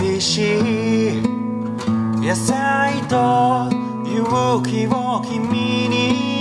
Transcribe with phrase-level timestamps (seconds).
[0.00, 1.22] 美味しい
[2.20, 3.68] 野菜と
[4.06, 6.38] 勇気を君に。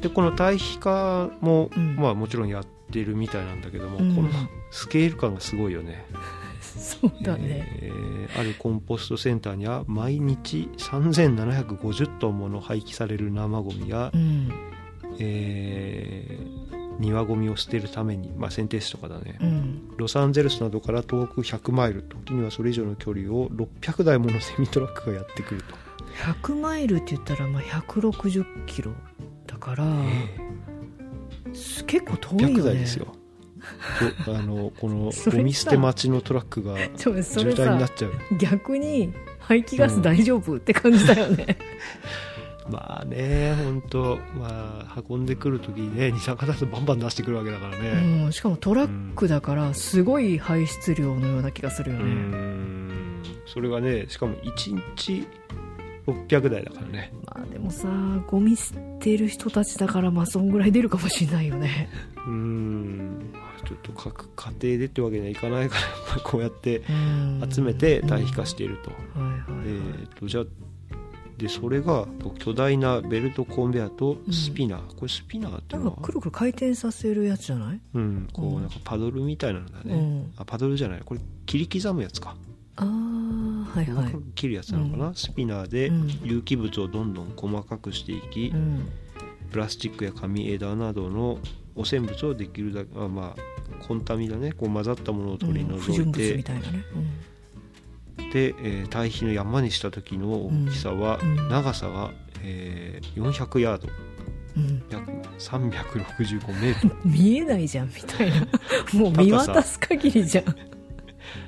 [0.00, 1.96] でこの対比化も、うん。
[1.96, 4.14] まあもちろんやってるみたいなんだけども、うん。
[4.14, 4.28] この
[4.70, 6.06] スケール感がすごいよね
[6.78, 14.48] そうだね、えーあるコンポストセンターには毎日3750トンもの廃棄される生ゴミや、うん。
[15.18, 19.96] えー庭ゴミを捨てるために、まあ、剪定士とかだね、うん。
[19.96, 25.74] ロサンゼルスなどから遠く100マイル時にはそれ以上の距離を600台ものセミトラックがやってくると、
[26.50, 28.92] 100マイルって言ったらまあ160キロ
[29.46, 29.86] だから、
[31.54, 32.54] す結構遠いよね。
[32.54, 33.06] 100台ですよ。
[33.06, 33.19] と
[34.26, 38.12] あのこのゴミ捨て待ちのトラックが渋滞になっちゃう。
[38.38, 41.58] 逆に排気ガス大丈夫、って感じだよね。
[42.70, 53.22] まあね本当まあ運んでくる時にね二酸化炭素バンバン出してくるわけだからね、うん、しかもトラックだからすごい排出量のような気がするよね、ん。
[53.46, 55.26] それがねしかも1日
[56.06, 57.12] 600台だからね。
[57.24, 57.88] まあでもさ
[58.28, 61.88] ゴミ捨てる人たちだからまあそんぐらい出るかもしれないよね。
[62.26, 63.09] うーん
[63.82, 65.76] と各家庭でってわけにはいかないか
[66.14, 67.48] らこうやってうん。
[67.50, 68.92] 集めて堆肥化していると、
[69.64, 70.44] えー、とじゃあ
[71.38, 72.06] でそれが
[72.38, 75.96] 巨大なベルトコンベヤーとスピナー、これスピナーっていなうんのは？
[75.96, 78.56] かくるくる回転させるやつじゃない、うんこうん。
[78.58, 80.32] うなんかパドルみたいなのだね、うん。
[80.36, 81.02] あパドルじゃない。
[81.02, 82.36] これ切り刻むやつか。
[82.76, 84.14] ああはいはい。
[84.34, 85.14] 切るやつなのかな、うん。
[85.14, 86.20] スピナーでうん。
[86.24, 88.90] 有機物をどんどん細かくしていき、うん。
[89.50, 91.38] プラスチックや紙枝などの
[91.74, 96.84] 汚染物をできるだけあまあコンタミだねこう混ざったものを取り除いて、みたいなね、
[98.32, 101.48] で、えー堆肥の山にした時の大きさは、うん。
[101.48, 102.12] 長さが、
[102.42, 103.88] えー400ヤード。
[104.56, 104.62] うん。
[104.62, 106.96] うん、約365メートル。
[107.04, 108.46] 見えないじゃんみたいな。
[108.94, 110.44] もう見渡す限りじゃん。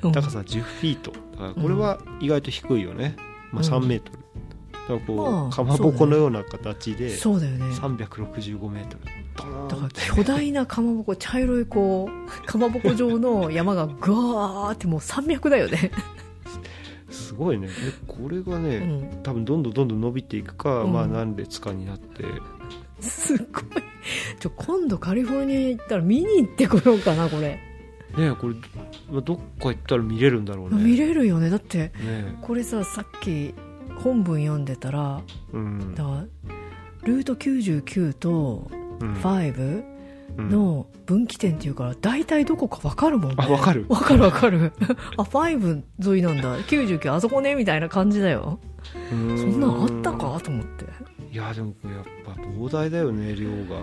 [0.03, 0.13] うん。
[0.13, 1.13] 高さ10フィート。
[1.13, 3.17] だからこれは意外と低いよね、
[3.53, 3.85] まあ、うん。
[3.85, 4.19] 3メートル。
[4.19, 7.67] だからこう、まあかまぼこのような形でそうだよね。
[7.67, 15.91] 365メートルだから巨大なかまぼこ茶色いこうかまぼこ状の山がぐわーってもう山脈だよね、
[17.11, 17.69] すごいね。
[17.69, 17.73] で
[18.07, 20.93] これがうね、ん、多分どんどんどんどん伸びていくか、うん。
[20.93, 22.25] まあ何列かになって。
[23.01, 23.65] すごい。
[24.39, 27.59] ちょ今度カリフォルニア行ったら見に行ってこようかなこれ、
[28.17, 28.55] ねこれ
[29.11, 30.83] まあどっか行ったら見れるんだろうね。
[30.83, 31.51] 見れるよね。
[31.51, 33.55] だってねこれささっき
[33.97, 35.23] 本文読んでたら
[35.53, 35.95] うん。
[35.95, 36.25] だから
[37.05, 39.85] ルート99とうん5
[40.39, 40.49] うん。
[40.49, 43.37] の分岐点っていうから大体どこか分かるもんね。
[43.39, 43.85] あ分かる。
[43.89, 44.73] 分かる分かる。
[45.19, 45.83] あ5
[46.13, 46.59] 沿いなんだ。
[46.61, 48.59] 99あそこねみたいな感じだよ。
[49.11, 50.85] そんなんあったかと思って。
[51.31, 53.81] いやでもやっぱ膨大だよね量が。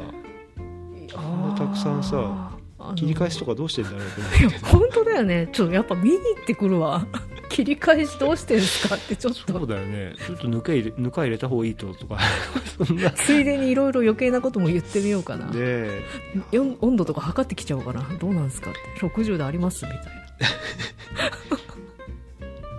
[1.13, 2.51] こんなたくさんさ
[2.95, 5.49] 切り返しとかどうしてんだろうと思いやうけど本当だよね。
[5.51, 7.05] ちょっとやっぱ見に行ってくるわ
[7.49, 10.13] 切り返しどうしてんすかってちょっそうとだよね。
[10.25, 12.19] ちょっとぬか入れぬか入れた方がいいととか。
[12.85, 13.11] そんな。
[13.11, 16.03] ついでにいろいろ余計なことも言ってみようかな、で
[16.51, 18.07] 温度とか測ってきちゃおうかな。
[18.19, 18.79] どうなんですかって。
[19.05, 20.09] 60度ありますみたいな。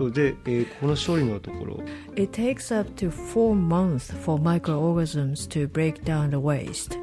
[0.11, 1.83] で、えーこの処理のところ。
[2.15, 6.97] It takes up to four months for microorganisms to break down the waste.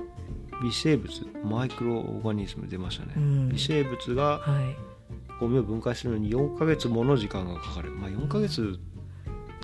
[0.63, 1.09] 微生物
[1.45, 3.49] マイクロオーガニズム出ましたね、うん。
[3.51, 4.98] 微生物がはい
[5.41, 7.93] ゴミを分解するのに4ヶ月もの時間がかかる。
[7.93, 8.79] まあ4ヶ月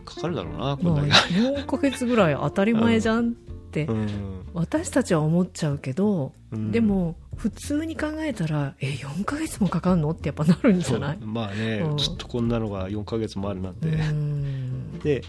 [0.04, 3.86] かかるだろうなこんまあだけ、4ヶ月ぐらい当たり前じゃんって。
[3.86, 4.08] うん。
[4.52, 6.70] 私たちは思っちゃうけど、うん。
[6.70, 11.18] でも普通に考えたらえ4ヶ月もかかんのってやっぱなるんじゃない？
[11.20, 11.96] まあね、うん。
[11.98, 14.98] ずっとこんなのが4ヶ月もあるなんて、うん。
[15.02, 15.22] で、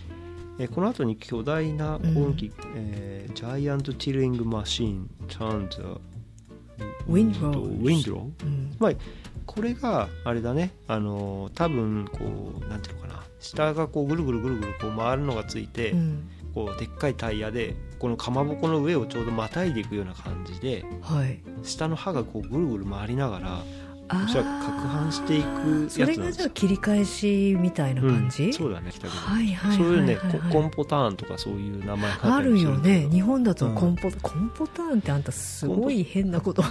[0.59, 5.99] えーこの後に巨大な工機、えージャイアントティルイングマシン turns a
[7.09, 8.75] Windrows ウィンドローうん。
[8.79, 8.91] まあ
[9.45, 10.71] これがあれだね。
[10.87, 12.19] あのー多分こ
[12.65, 13.23] うなんていうのかな。
[13.39, 16.29] 下がこうぐるぐるぐるぐるこう回るのがついて、うん。
[16.53, 21.39] こうでっかいタイヤでこのかまぼこの上をちょうどまたいでいくような感じではい。
[21.63, 23.61] 下の刃がこうぐるぐる回りながら
[24.07, 26.27] あそら攪拌していくそやつなんですよ。
[26.27, 28.53] れがじゃあ切り返しみたいな感じ、うん。
[28.53, 33.09] そうだね北口はいはいそういうね、ココンポターンとかそういう名前があるよね。
[33.11, 36.63] 日本だとコンポ、コンポターンってあんたすごい変なこと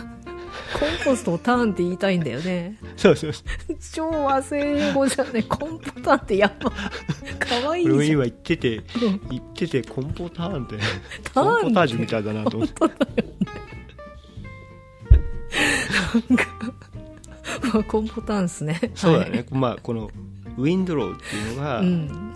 [0.78, 2.78] コンポストをターンって言いたいんだよね。
[2.96, 3.76] そうそうそう。
[3.92, 6.72] 超和製英語じゃねコンポターンってやっぱ
[7.38, 7.96] 可愛いじゃん。
[7.96, 8.84] 俺も今言っててうん
[9.30, 10.78] 言っててコンポターンって。
[11.32, 12.74] ターンコンポタージュみたいだなと思って。
[12.78, 13.28] 本当だよ。
[13.28, 13.34] ね
[16.28, 16.44] なんか
[17.72, 18.80] まあ コンポターンっすね。
[18.94, 20.10] そうだね、まあこの
[20.56, 22.34] ウィンドローっていうのが、うん。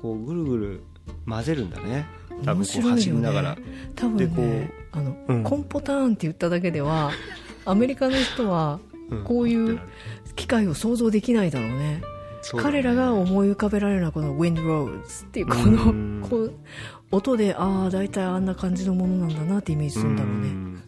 [0.00, 0.82] こうぐるぐる
[1.26, 2.06] 混ぜるんだね。
[2.44, 2.90] 多分こうね。
[2.90, 3.58] 走りながら、
[3.94, 5.44] 多分でこねあの、うん。
[5.44, 7.12] コンポターンって言っただけでは
[7.64, 8.80] アメリカの人は
[9.10, 9.24] うん。
[9.24, 9.80] こういう
[10.36, 12.02] 機械を想像できないだろうね。
[12.40, 12.72] そうだね。
[12.72, 16.20] 彼らが思い浮かべられるのはこの「Wind Rose」っていうこうん。
[16.20, 16.52] のこう
[17.10, 20.48] 音でああ大体あんな感じのものなんだなってイメージするんだろうね。
[20.48, 20.82] ん。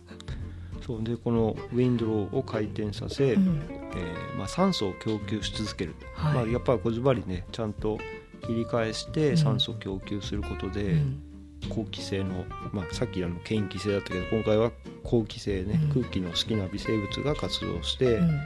[0.80, 1.02] そう。
[1.02, 3.60] でこのウィンドローを回転させ、うん。
[3.96, 6.34] えーまあ、酸素を供給し続ける、はい。
[6.34, 7.98] まあ、やっぱりこずばりねちゃんと
[8.46, 9.36] 切り返してうん。
[9.36, 11.22] 酸素を供給することで、うん
[11.68, 14.72] 好気性の、まあ、さっきあの嫌気性だったけど今回は
[15.02, 16.02] 好気性ね、うん。
[16.02, 18.40] 空気の好きな微生物が活動して、うん。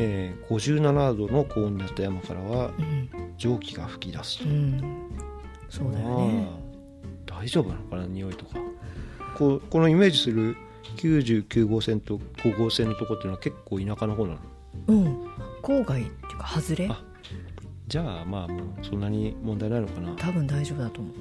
[0.00, 3.08] えー57度の高温になった山からはうん。
[3.36, 5.10] 蒸気が噴き出すと、うん。
[5.68, 6.32] そうだよね。
[7.26, 8.58] まあ大丈夫なのかな匂いとか。
[9.36, 10.56] こうこのイメージする
[10.96, 14.40] 99号線と5号線のとこっていうのは結構田舎の方なの？
[14.88, 15.26] うん。
[15.62, 16.88] 郊外っていうか外れ？
[16.88, 17.04] あ
[17.86, 20.14] じゃあまあもうそんなに問題ないのかな。
[20.16, 21.14] 多分大丈夫だと思う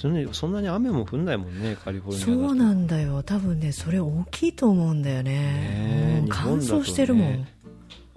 [0.00, 3.22] そんなに雨も降んないもんねカリフォルニアそうなんだよ。
[3.22, 6.22] 多分ねそれ大きいと思うんだよね。
[6.22, 7.46] ね乾燥してるもん、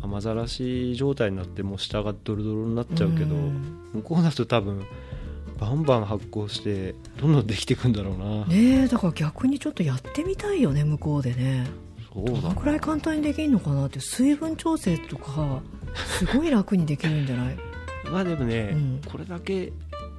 [0.01, 3.89] 雨ざらし状態になってもう下がドロドロになっちゃうけど、うん。
[3.93, 4.85] 向こうだと多分
[5.59, 11.67] バンバン発酵してどんどんできていくんだろうな、ねえだから逆にちょっとやってみたいよね向こうでね。
[12.13, 15.61] そうどのくらい簡単にできるのかなって水分調整とか
[16.19, 17.57] すごい楽にできるんじゃない？
[18.11, 19.01] まあでもね、うん。
[19.09, 19.71] これだけ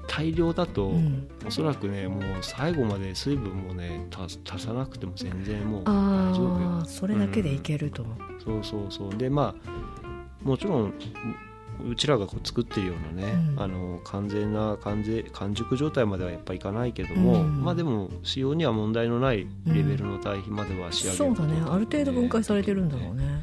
[0.06, 1.28] 大量だと、うん。
[1.46, 6.78] おそらくねもう最後まで水分もね足足さなくても全然もう大あ丈夫よ。
[6.82, 8.04] あそれだけでいけると、
[8.44, 9.14] そうそうそう。
[9.16, 13.60] でまあもちろんううちらがこう作ってるようなね、うん。
[13.60, 17.64] あの完全な完全完熟状態まではやっぱいかないけども、うん。
[17.64, 21.60] まあでも使用には問題のないレベルの堆肥までは仕上げるそうだね。
[21.68, 23.42] ある程度分解されてるんだろうね。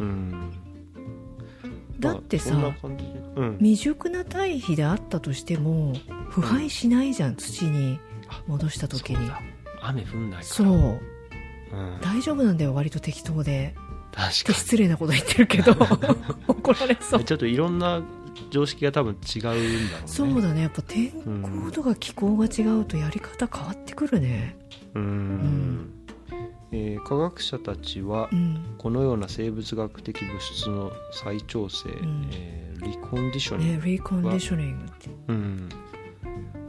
[0.00, 0.73] うん
[2.00, 2.54] だってさ
[3.36, 3.56] うん。
[3.58, 5.94] 未熟な堆肥であったとしても
[6.28, 7.98] 腐敗しないじゃん土に
[8.46, 9.30] 戻した時に。
[9.80, 10.42] 雨降んないから。
[10.44, 10.66] そう。
[10.66, 13.74] うん、大丈夫なんだよ割と適当で。
[14.12, 15.72] 確か失礼なこと言ってるけど
[16.46, 17.18] 怒られそう。
[17.18, 18.00] にちょっといろんな
[18.50, 19.86] 常識が多分違うんだろうね。
[20.06, 20.62] そうだね。
[20.62, 24.56] やっぱ天候とか気候が違うとやり方変わってくるね。
[24.94, 26.03] うん、ん
[26.74, 28.74] えー科学者たちはうん。
[28.78, 32.28] このような生物学的物質の再調整、ん。
[32.32, 35.08] えーリコンディショニング、ねリコンディショニングって。
[35.28, 35.68] うん、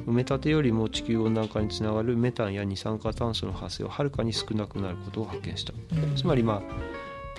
[0.07, 6.15] 埋め立てよりも地球温暖化につながるメタンや二酸化炭素の発生ははるかに少なくなることを発見した、うん。
[6.15, 6.61] つまりまあ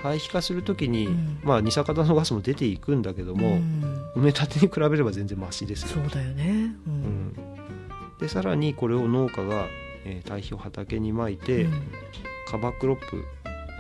[0.02, 1.38] 堆肥化するときに、うん。
[1.42, 4.10] まあ、二酸化炭素ガスも出ていくんだけども、うん。
[4.16, 5.88] 埋め立てに比べれば全然マシですよ。
[5.88, 6.74] そうだよね。
[6.86, 6.96] ううん。
[7.28, 7.32] ん、
[8.20, 9.64] でさらにこれを農家が、
[10.04, 11.72] えー堆肥を畑にまいて、うん
[12.46, 13.25] カバークロップ、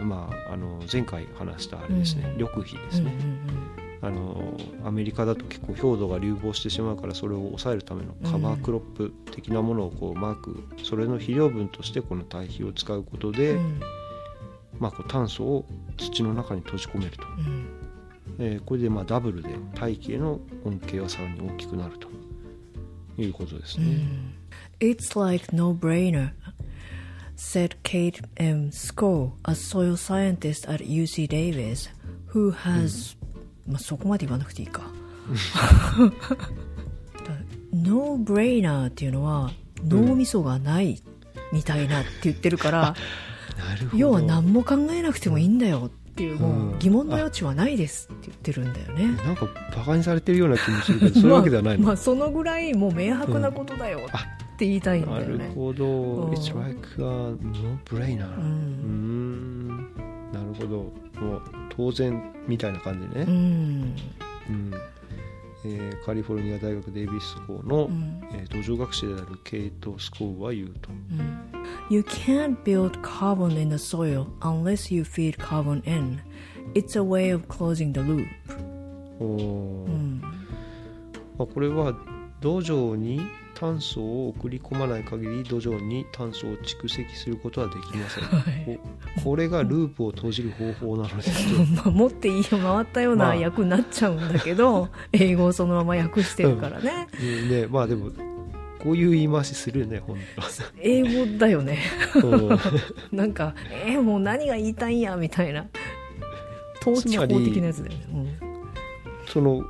[0.02, 2.32] まあ、あの前回話したあれですね、うん。
[2.32, 13.80] 緑肥ですね、うんうんあのアメリカだと結構氷土が流亡してしまうからそれを抑えるためのカバークロップ的なものをこうマークそれの肥料分としてこの堆肥を使うことで、うん。
[14.78, 15.64] まあ、こう炭素を
[15.96, 17.66] 土の中に閉じ込めると、うん。
[18.38, 22.08] えーこれでまあダブルで大気への恩恵はさらに大きくなると
[23.20, 23.86] いうことですね。
[24.80, 24.88] うん。
[24.88, 26.30] It's like no-brainer
[27.36, 28.70] said Kate M.
[28.72, 31.90] Score, a soil scientist at UC Davis,
[32.32, 33.16] who has、
[33.68, 34.82] まあそこまで言わなくていいか。
[37.72, 39.50] No-brainer っていうのは
[39.84, 41.02] 脳みそがない
[41.52, 42.94] みたいなって言ってるから、
[43.58, 49.06] なるほど要は何も考えなくてもいいんだよっていう、もうんう疑問の余地はないですって言ってるんだよね。
[49.24, 54.24] なんかバカにされてるような気もするけどそういうわけではないの、 まあ、まあそのぐらいもう明白なことだよあ
[54.56, 55.52] って言いたいんだなるよね。
[55.54, 56.32] ほど、うん。
[56.32, 59.68] It's like a no-brainer うん。
[59.68, 59.94] ん。
[60.32, 60.76] なるほど。
[61.20, 63.94] もう当然みたいな感じね、うん。
[64.48, 64.72] うん。
[65.66, 68.22] えーカリフォルニア大学デイビス校の、うん。
[68.32, 71.38] えー土壌学者であるケイト・スコーは言うと、うん。
[71.90, 76.20] You can't build carbon in the soil unless you feed carbon in.
[76.74, 78.26] It's a way of closing the loop.
[79.20, 79.86] おー。
[79.86, 80.20] うん。
[81.38, 81.94] まあ、これは
[82.40, 83.20] 土壌に
[83.58, 88.78] 炭素を送り込まない限り土壌に炭素を蓄積することはできません、はい
[89.16, 97.08] ここれがループを閉じる方法なのですとまあ持っていいよ回ったようまあな役になっちゃうんだけど、英語をそのまま訳してるからね。
[97.20, 98.10] いうねまあでも
[98.82, 100.16] こういう言い回しするね本
[100.80, 101.78] 英語だよね。
[103.10, 105.66] なんか、えーもう何が言いたいんやみたいな。
[106.80, 108.38] 統治法的なやつだよね。
[108.40, 108.56] うん
[109.26, 109.64] その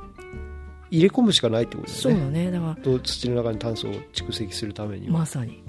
[0.89, 2.51] 入れ込むしかないってことだよねそうだね。
[2.51, 5.63] だかと土の中に炭素を蓄積するためにまさに。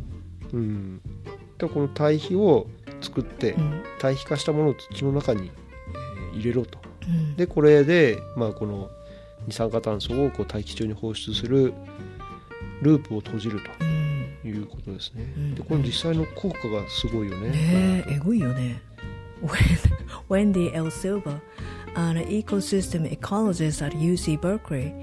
[0.52, 1.00] うん、
[1.58, 2.66] でこの堆肥を
[3.00, 5.50] 作って、うん堆肥化したものを土の中に、
[6.32, 8.88] えー入れろとうんでこれで、まあ、この
[9.46, 11.72] 二酸化炭素をこう大気中に放出する
[12.82, 13.64] ループを閉じるうん
[14.42, 15.32] ということですね。
[15.36, 17.50] うんでこれ実際の効果がすごいよね。
[17.50, 18.80] ねええぐいよね
[19.42, 19.52] When-
[20.52, 20.90] Wendy L.
[20.90, 21.40] Silva
[21.97, 24.93] an ecosystem ecologist at UC Berkeley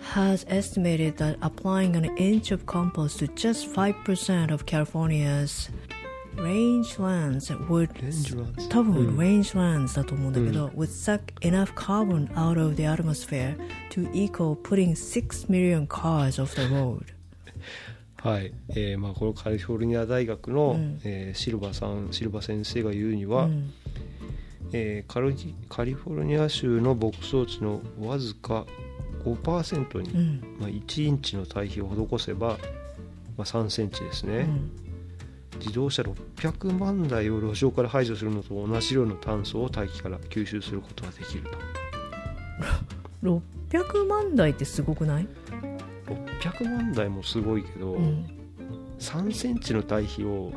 [0.00, 5.68] has estimated that applying an inch of compost to just 5% of California's
[6.36, 13.56] rangelands would レンジランズ多分、うん rangelands だと思うんだけど、would suck enough carbon out of the atmosphere
[13.90, 17.04] to equal putting 6 million cars off the road
[18.22, 23.72] はい、えーまあ、このカリフォルニア大学の、うんえーシルバさんシルバ先生が言うには、うん
[24.73, 28.65] えーカリフォルニア州の牧草地のわずか
[29.25, 30.57] 5%に、うん。
[30.59, 32.57] まあ、1インチの対比を施せば、
[33.37, 34.47] まあ、3センチですね、
[35.53, 35.59] うん。
[35.59, 41.57] 自動車600万台を路上から排除するのと同じ量の炭素を大気から吸収することができると。
[43.71, 45.27] 600万台ってすごくない、
[46.05, 48.27] 600万台もすごいけど、うん、
[49.05, 50.51] 3センチの対比を。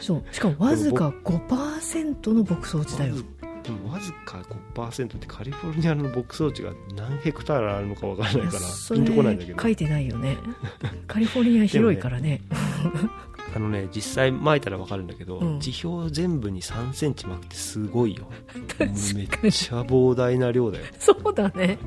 [0.00, 3.16] そうしかもわずか5%の牧草地だよ。
[3.62, 4.42] でもわずか
[4.74, 9.62] 5%ってカリフォルニアの牧草地が何ヘクタールあるのかわからないからそピンとこないんだけど。
[9.62, 10.38] 書いてないよね。
[11.06, 12.42] カリフォルニア広いからね。
[13.54, 15.60] あのね実際巻いたらわかるんだけど、うん。
[15.60, 18.28] 地表全部に3センチ巻くってすごいよ。
[18.78, 18.88] めっ
[19.50, 20.84] ちゃ膨大な量だよ。
[20.98, 21.78] そうだね。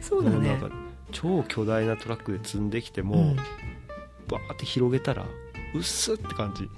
[0.00, 0.58] そうだね。
[1.10, 3.36] 超巨大なトラックで積んできても、うん
[4.32, 5.24] バーって広げたら
[5.74, 6.68] うっすって感じ、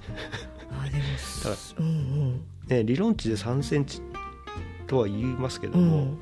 [0.71, 1.03] あでも
[1.43, 2.41] ただうんうん。
[2.67, 4.01] ね、理論値で3センチ
[4.87, 6.17] とは言いますけども、うん。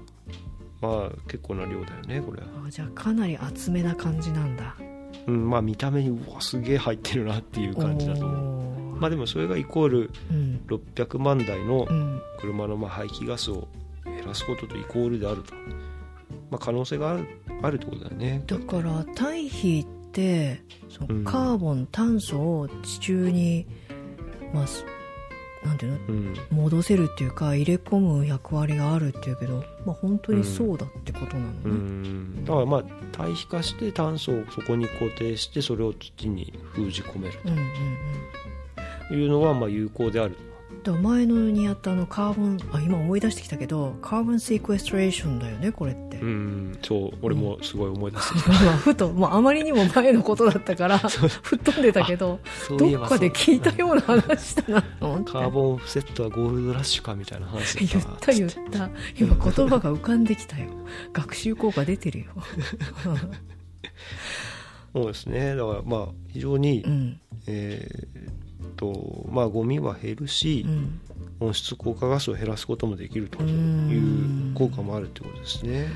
[0.82, 4.76] まあ結構な量だよねこれは、あじゃあかなり厚めな感じなんだ。
[5.28, 9.00] うん、まあ見た目にうわすげえ入ってるなっていう感じだと思う。
[9.00, 10.62] まあでもそれがイコールうん。
[10.68, 12.22] 600万台のうん。
[12.40, 13.68] 車のまあ排気ガスを
[14.04, 15.54] 減らすこととイコールであると、
[16.52, 17.28] まあ、可能性がある
[17.62, 18.44] あるってことだよね。
[18.46, 20.03] だから堆肥って
[20.90, 21.24] そうん。
[21.24, 23.66] のカーボン、炭素を地中に、
[24.54, 24.86] まあ、す
[25.66, 25.98] なんていうの？
[26.10, 26.36] うん。
[26.52, 32.46] 戻せるっていうか入れ込む役割があるっていうけど、まあ、本当にそうだってことなのね、うん。
[32.46, 37.68] だからまあ対比化して炭素をそこに固定してそれを土に封じ込めるうん、うんうん。
[39.08, 40.36] というのはまあ有効である
[40.84, 52.40] だ前のにやったあのカーボンあ今思い出してきたけどカーボンセクエストレーションだよねこれって、うんそう俺もすごい思い出してき今ふともうあまりにも前のことだったから 吹っ飛んでたけど
[52.78, 55.32] どっかで聞いたような話だなと思って。
[55.32, 58.90] カーボンオフセットはゴールドラッシュかみたいな話だ言った言った。
[59.18, 60.68] 今言葉が浮かんできたよ。
[61.14, 62.26] 学習効果出てるよ。
[64.94, 65.56] そうですね。
[65.56, 67.20] だからまあ非常に、うん。
[67.48, 68.34] えーっ
[68.74, 71.00] とまあゴミは減るしう、ん
[71.40, 75.88] 温室効果ガスを減らすこともできるとういんう効果もあるってことですね。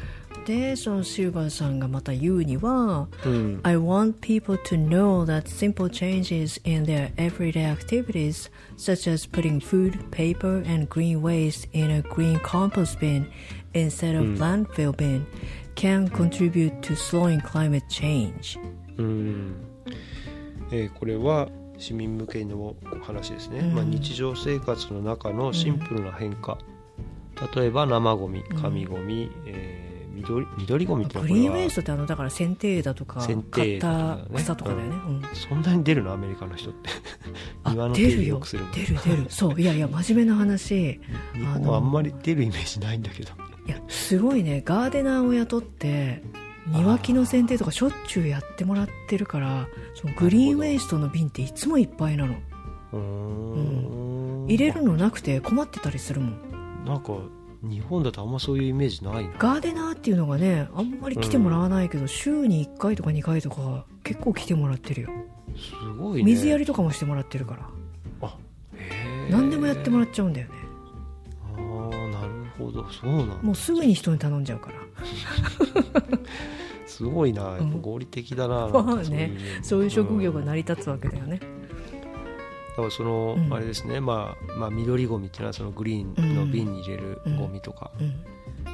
[0.45, 9.59] でそのシルバーさんがまた言うにはうん、I want people to know that simple changes in their everyday activities, such as putting
[9.59, 13.27] food, paper, and green waste in a green compost bin
[13.73, 15.25] instead of landfill bin,
[15.75, 18.57] can contribute to slowing climate change.
[18.97, 19.55] うん
[20.71, 23.75] えーこれは市民向けの話ですね、うん。
[23.75, 26.57] まあ、日常生活の中のシンプルな変化、
[27.55, 34.41] 例えば生ゴミ紙ゴミ、えー緑緑ゴミってのはこれはグリーンウェイストってあのだから剪定枝とか剪買った定枝とかね。
[34.41, 34.95] 草とかだよね。
[34.95, 35.21] うん。
[35.35, 36.11] そんなに出るの？
[36.11, 36.89] アメリカの人って。
[37.63, 39.25] あ庭の手入れ出るよよくする出る出る。
[39.29, 39.61] そう。
[39.61, 40.99] いやいや真面目な話。
[41.35, 43.31] 日本はあんまり出るイメージないんだけど。
[43.67, 44.63] いやすごいね。
[44.65, 46.23] ガーデナーを雇って
[46.69, 52.35] 庭木の剪定とかしょっちゅうやってもらってるからそのグリーンウェイストの瓶っていつもいっぱいなの。
[52.93, 54.45] うーん。
[54.47, 56.85] 入れるのなくて困ってたりするもん。
[56.85, 57.13] なんか
[57.63, 59.33] 日本だとあんまそういうイメージないな。
[59.37, 65.09] ガーデナーっていうのがねあんまり来てもらわないけど、週に1回とか2回とか結構来てもらってるよ。
[65.55, 66.31] すごいね。
[66.31, 67.69] 水やりとかもしてもらってるから。
[68.21, 68.37] あ
[68.75, 69.31] へえ。
[69.31, 70.56] 何でもやってもらっちゃうんだよね
[72.57, 72.85] ほど。
[72.89, 73.35] そうなんだ。
[73.41, 74.77] もうすぐに人に頼んじゃうから。
[76.85, 77.43] すごいな。
[77.43, 77.81] やっぱうん。
[77.81, 81.39] 合理的だな,、まあなんかねうそういう職業がん成り立つわけだよね。
[81.39, 83.53] だからその、うん。
[83.53, 88.13] あれですね、まあ、まあ緑ゴミっていうのはそのグリーンの瓶に入れるゴミとか、うん。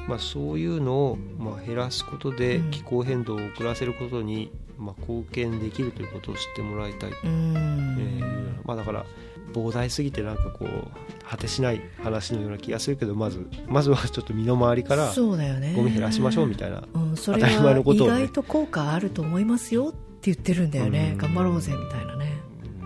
[0.08, 2.72] まあ、そういうのを、まあ、減らすことでうん。
[2.72, 9.06] 気候変動を遅らせることに、まあ、貢献できるということを知ってもらいたい、うえんーまあ、だから
[9.52, 10.88] 膨大すぎてなんかこう
[11.30, 15.74] 果てしない話のような気がするけどまずまずはちょっと身の回りからそうだよね。
[15.76, 19.98] ゴミ減らしましょうみたいな、うん、それ当たり前のは意外と効果あると思いますよって
[20.32, 21.18] 言ってるんだよね、うん。
[21.18, 22.38] 頑張ろうぜみたいなね。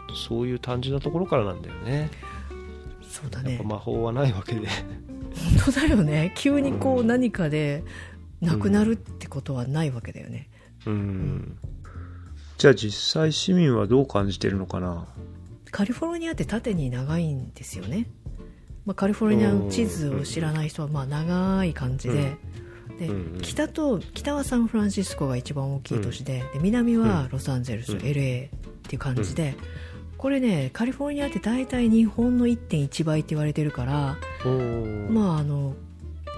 [0.10, 0.16] うん。
[0.16, 2.10] そういう単純なところからなんだよね。
[3.10, 3.62] そうだね。
[3.64, 6.34] 魔法はないわけで、本当だよね。
[6.36, 7.84] 急にこう何かで
[8.42, 10.50] なくなるってことはないわけだよね、
[10.86, 11.58] うん。
[12.58, 15.08] じゃあ実際市民はどう感じてるのかな？
[15.72, 18.08] カリフォルニアって縦に長いんですよね、
[18.86, 22.38] まあ、カリフォルニアの地図を知らない人はまあ長い感じで,、
[23.00, 23.10] で
[23.42, 28.00] 北と北はサンフランシスコが一番大きい都市で,、で南はロサンゼルス、うん。
[28.00, 28.50] LA っ
[28.88, 29.56] ていう感じで、
[30.18, 34.18] これねカリフォルニアって大体日本の1.1倍って言われてるから、
[35.10, 35.76] まああの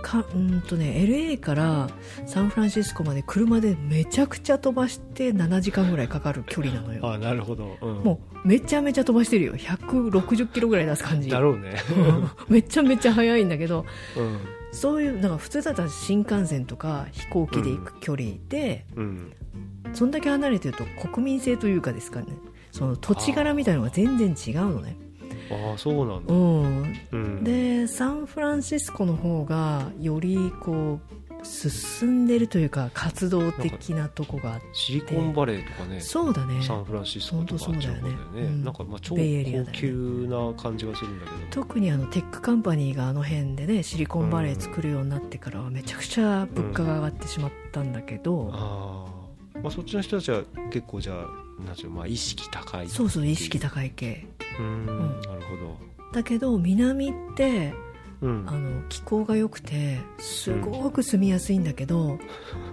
[0.01, 1.89] かうんとね LA から
[2.25, 7.11] サンフランシスコまで車でめちゃくちゃ飛ばして7時間ぐらいかかる距離なのよ。
[7.11, 9.53] あなるほど、うん、もうめちゃめちゃ飛ばしてるよ。
[9.53, 11.29] 160キロぐらい出す感じ。
[11.29, 11.75] だろうね。
[11.95, 12.29] うん。
[12.47, 13.85] めちゃめちゃ速いんだけど
[14.17, 14.39] うん。
[14.71, 19.33] そういうなんか普通だったら新幹線とか飛行機で行く距離で、うん。
[19.93, 22.27] そんだけ離れてると国民性というかですかね。
[22.71, 24.95] その土地柄みたいなのが全然違うのね
[25.51, 26.95] ああそうなんだ、うん。
[27.11, 34.67] うん、でサンフランシスコの方がよりこう進んでるというか活動的なとこがあって。
[34.73, 36.01] シリコンバレーとかね。
[36.01, 36.61] そうだね。
[36.61, 37.99] サンフランシスコとかそうだよね。
[38.01, 41.37] あっちの方だようんなんかまあ超高ね級な感じがするんだけど。
[41.51, 49.05] 特にあのテックカンパニーがあの辺でねシリコンバレー作るようになってからはめちゃくちゃ物価が上がってしまったんだけど、あ
[49.55, 54.25] あ、まあ、そっちの人たちは結構じゃあなんていうあ意識高いそうそう意識高い系。
[54.57, 55.77] うーんんなるほど。
[56.13, 57.73] だけど南って
[58.21, 58.45] うん。
[58.47, 62.19] あの気候が良くてすごく住みやすいんだけど、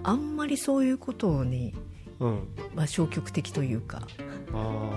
[0.03, 1.73] あんまりそういうことに、
[2.19, 2.47] うん。
[2.75, 4.01] まあ、消極的というか、
[4.53, 4.91] あ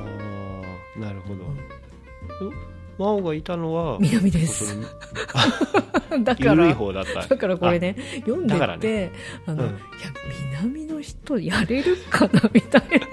[0.97, 2.53] あなるほど、うん。
[2.99, 4.77] 真央がいたのは南です。
[6.25, 7.27] だか緩いら方だった。
[7.27, 9.13] だからこれね読んでだって、ね。
[9.47, 9.71] あの、うん。
[9.71, 9.79] いや
[10.63, 13.07] 南の人やれるかなみたいな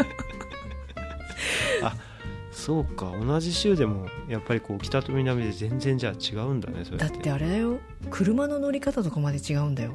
[2.68, 7.80] そうか同じ州でもやっぱりこう北と南で全然じゃあ違うんだねそれだってあれだよ。
[8.10, 9.94] 車の乗り方とかまで違うんだよ。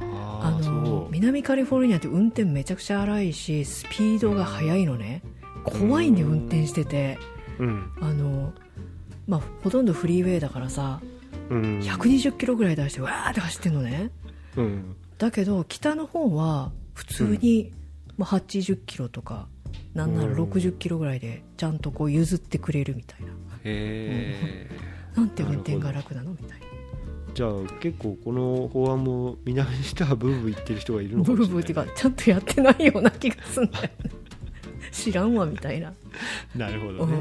[0.00, 5.22] あの南カリフォルニアって運転めちゃくちゃ荒いしスピードが速いのね。
[5.62, 7.20] 怖いんでうん運転してて。
[7.60, 7.92] うん。
[8.00, 8.52] あの
[9.28, 11.00] まあほとんどフリーウェイだからさ
[11.50, 11.78] うん。
[11.78, 14.10] 120キロぐらい出してわーって走ってんのね。
[14.56, 14.96] うん。
[15.18, 17.70] だけど北の方は普通に、
[18.18, 19.46] まあ、80キロとか
[19.94, 20.42] なんならうん。
[20.42, 23.26] 60キロぐらいでちゃんとこう譲ってくれるみたいな。
[23.28, 23.30] へ
[23.64, 24.70] え
[25.16, 26.66] なんて運転が楽なのみたいな。
[27.34, 27.50] じゃあ
[27.80, 33.90] 結構この法案も南にしてはブーブー言ってる人がいるのかブもしれないーブーっていうかちゃんとやってないような気がすんだよね。
[34.92, 35.92] 知らんわみたいな、
[36.54, 37.16] なるほどね。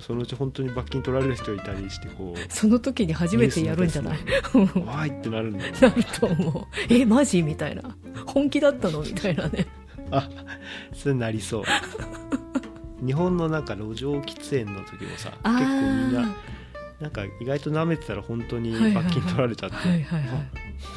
[0.00, 2.52] そのうち本当に罰金取られる人いたりしてこう。
[2.52, 4.18] その時に初めてやるんじゃない？
[4.86, 6.92] わ いってなるんだよなると思う。
[6.92, 7.42] えマジ？
[7.42, 7.96] みたいな。
[8.26, 9.00] 本気だったの？
[9.02, 9.66] みたいなね
[10.10, 10.28] あ
[10.92, 11.62] それなりそう。
[13.04, 16.34] 日本のなんか路上喫煙の時もさ結構みんな
[17.00, 20.28] なんか意外と舐めてたら本当に罰金取られちゃって、はいはいはい。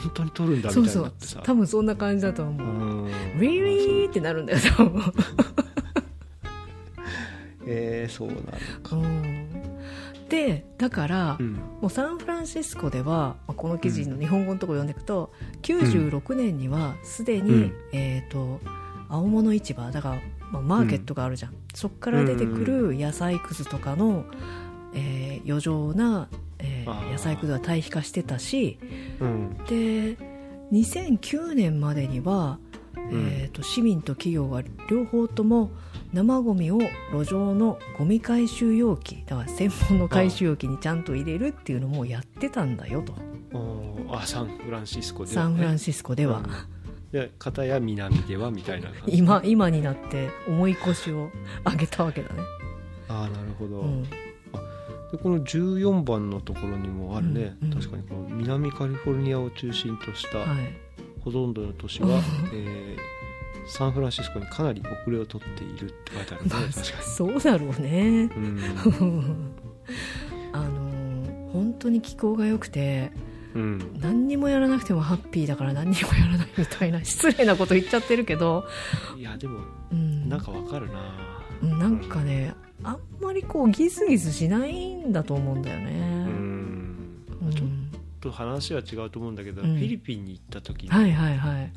[0.04, 1.42] 本当に取るんだみたいなってさ。
[1.44, 3.12] 多分そんな感じだとう思う、ん。
[3.38, 4.10] Really?
[4.10, 5.02] ってなるんだよ多分。
[7.68, 8.42] えー、そうなの
[8.82, 9.48] かうん。
[10.28, 11.54] でだから、うん。
[11.82, 17.74] もうサンフランシスコでは、まあこの記事の日本語のところ読んでいくと、96年にはすでに、うん。
[17.92, 18.60] えー、と
[19.12, 20.22] 青物市場だから、
[20.52, 24.26] まあ、マーケットがあるじゃん、そこから出てくる野菜くずとかの、
[24.94, 28.78] えー余剰な、えー野菜くずは堆肥化してたし
[29.20, 29.58] うん。
[29.68, 30.18] で
[30.72, 32.60] 2009年までには、
[33.12, 35.72] えー、と市民と企業が両方とも
[36.14, 36.80] 生ゴミを
[37.12, 43.14] 路上のゴミ回収容器だから専門の回収容器にちゃんと入れるっていうのもやってたんだよと。
[44.14, 46.81] あサンフランシスコでは、ね、サンフランシスコでは、うん
[47.12, 49.18] で片や南ではみたいな感じ。
[49.18, 51.30] 今今になって重い腰を
[51.66, 52.42] 上げたわけだね、
[53.10, 54.10] ああなるほど、うん、で
[55.22, 60.92] この14番のところにもあるね、うんうん確かにこの南カリフォルニアを中心としたはい。
[61.24, 62.20] ほとんどの都市は、
[62.54, 63.22] えー
[63.68, 68.10] サンフランシスコにかなり遅れを取っているって書いてあるねまあ確かそうだろうね。
[68.10, 69.52] に、うん。
[70.52, 70.92] あのー
[71.52, 73.12] 本当に気候が良くて
[73.54, 78.66] うん、何にもやらなくてもハッピーだから何にもやらないみたいな 失礼なこと言っちゃってるけど、
[79.18, 79.60] いやでも
[79.92, 80.94] うん、なんかわかるな。
[81.62, 86.28] うんなんかねあんまりこうギスギスしないんだと思うんだようね、ん。
[87.44, 87.52] うん。
[87.54, 87.68] ちょっ
[88.20, 89.76] と話は違うと思うんだけど、うん。
[89.76, 91.72] フィリピンに行った時に、はいはいはい。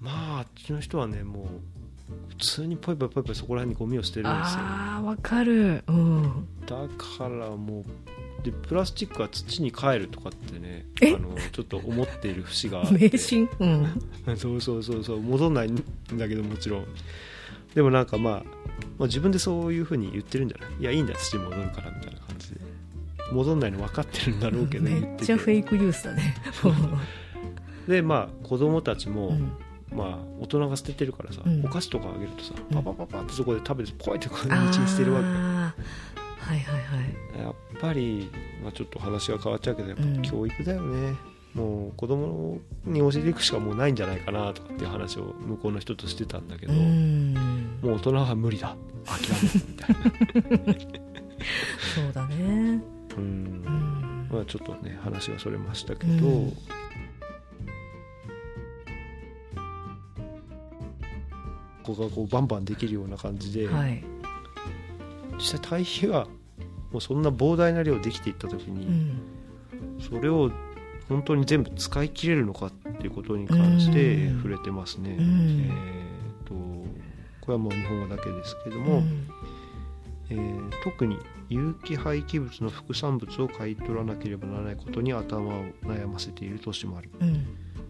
[0.00, 1.46] まああっちの人はねもう
[2.30, 4.60] 普通にポイポイポイポイそこら辺にゴミを捨てるんですよ。
[4.60, 5.84] ああわかる。
[5.86, 6.46] うん。
[6.66, 7.84] だからもう
[8.44, 12.94] でプラスチックは土に帰るとかってねあえのちょっと思っている節があって。
[13.10, 13.48] 迷信？
[13.58, 14.00] うん。
[14.36, 15.76] そうそうそうそう戻んないん
[16.16, 16.86] だけどもちろん。
[17.74, 18.34] でもなんかまあ、
[18.98, 20.70] まあ、自分でそういうふうに言ってるんじゃない？
[20.80, 22.60] いやいいんだよ土に戻るからみたいな感じで。
[23.32, 26.34] 戻んないの分かってるんだろうけどめ言っちゃフェイクニュースだね。
[27.88, 29.52] でまあ子供たちも、うん。
[29.96, 31.64] まあ大人が捨ててるからさ、うん。
[31.64, 32.76] お菓子とかあげるとさうん。
[32.76, 35.26] パパパパってそこで食べてポイってこう道に捨てるわけ
[36.44, 36.80] はいはいは
[37.38, 37.40] い。
[37.42, 38.30] やっぱり、
[38.62, 41.16] まあ、ちょっと話が変わっちゃうけどやっぱうん教育だよね、
[41.54, 47.78] もう子供に教えていくしかもうないんじゃないかなとかっていう話を向こうの人としてたんだけど、うん。
[47.82, 48.76] もう大人は無理だ。
[49.06, 50.74] 諦めるみたいな。
[51.94, 52.82] そうだね。
[53.16, 53.20] うん。
[53.20, 56.50] うんまあちょっとね話がそれましたけど、うん。
[61.84, 64.02] ここがこうバンバンできるような感じで、はい
[65.38, 66.26] 実際堆肥が
[66.92, 70.00] もうそんな膨大な量できていった時に、うん。
[70.00, 70.50] それを
[71.08, 74.36] 本当に全部使い切れるのかっていうことに関してうん。
[74.38, 75.16] 触れてますね。
[75.18, 75.24] うん。
[75.68, 76.54] えーと
[77.40, 79.28] これはもう日本語だけですけどうも、ん。
[80.30, 81.18] えー特に
[81.50, 87.46] 有機廃棄物の副産物を買い取らなければならないことに頭を悩ませている都市もある、うん。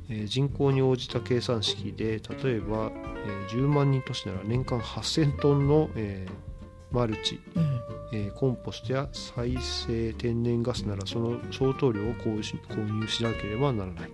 [0.08, 2.90] えー人口に応じた計算式で例えば、
[3.26, 6.53] えー10万人都市なら年間8000トンの、えー
[6.94, 7.80] マルチ、うん。
[8.12, 14.10] えーコンポストや再生天然ガスならその相当量を購入しなければならない。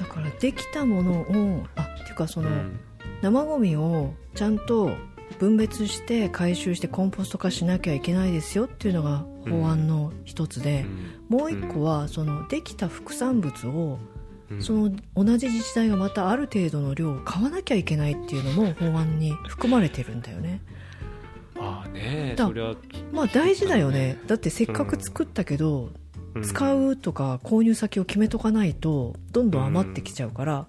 [0.00, 2.80] だからできたものをあっていうかその、うん。
[3.20, 4.90] 生ゴミをちゃんと
[5.38, 10.86] 分別して回収してコンポスト化しなきゃいけないですよっていうのが法案の一つで、
[11.28, 13.98] もう一個はそのできた副産物を
[14.50, 14.62] うん。
[14.62, 20.62] その同じ自治体がまたある程度の量を買わなきゃいけないっていうのも法案に含まれてるんだよね。
[20.66, 20.81] ま
[21.62, 22.74] あねだそれは、
[23.12, 24.18] まあ大事だよね。
[24.26, 25.90] だってせっかく作ったけど、
[26.34, 26.42] うん。
[26.42, 30.66] 使うとか購入先を決めとかないとどんどん余ってきちゃうから、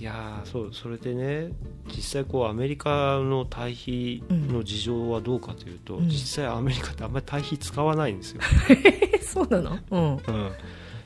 [0.00, 1.52] いやーそうそれでね
[1.86, 6.08] 実際こうアメリカの堆肥の事情はどうかというと、うん。
[6.08, 8.40] 実際アメリカってあんまり堆肥使わないんですよ。
[8.68, 9.78] え そうなの？
[9.90, 10.00] うん。
[10.00, 10.20] うん、っ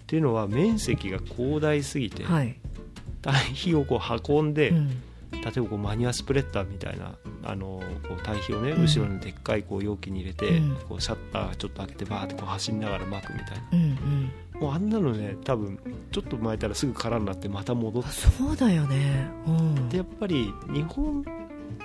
[0.06, 2.58] ていうのは面積が広大すぎて、はい、
[3.20, 8.82] 堆肥をこう運んで、うん例えばこうマニュアスプレッダーみたいなあのこう堆肥をね、うん。
[8.82, 10.76] 後ろにでっかいこう容器に入れて、うん。
[10.88, 13.68] こうシャッターちょっと開けてバーってこう走りながら巻くみたいな。
[13.72, 13.82] うん
[14.54, 14.60] うん。
[14.60, 15.78] もうあんなのね多分
[16.10, 18.08] ちょっと巻いたらすぐ空になってまた戻って。
[18.08, 19.28] あそうだよね。
[19.46, 19.88] うん。
[19.88, 21.24] でやっぱり日本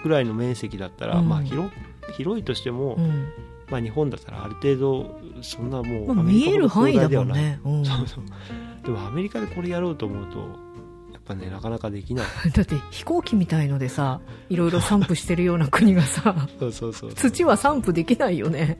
[0.04, 1.30] ぐらいの面積だったら、うん。
[1.30, 1.69] まあ広
[2.15, 3.27] 広いとしても、うん。
[3.69, 7.60] まあ、日本だったらある程度そんなもうまあ、アメリカほど見える範囲だ広大ではない。
[7.63, 8.23] もんね、うん、そうそう。
[8.84, 10.60] でもアメリカでこれやろうと思うと
[11.36, 12.26] ぱねなかなかできない。
[12.54, 18.80] だって飛行機みたいのでさいろいろ散布してるような国がさ そうそうそう土は散布できないよね。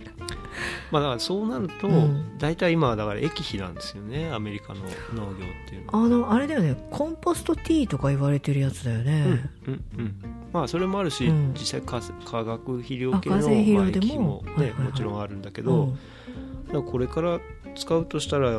[0.92, 2.38] まあだからそうなると、うん。
[2.38, 4.82] 大体今はだから液肥なんですよねアメリカの
[5.14, 6.06] 農業っていうのは。
[6.06, 10.16] あのあれだよねコンポストティーとか言われてるやつだよね、うんうんうん。
[10.52, 11.54] まあそれもあるし、うん。
[11.54, 14.88] 実際化化学肥料系の液肥もね、はいはいはい。
[14.88, 15.96] もちろんあるんだけど、
[16.86, 17.40] これから
[17.76, 18.52] 使うとしたら